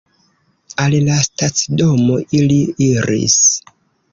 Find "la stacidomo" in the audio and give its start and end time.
1.09-2.17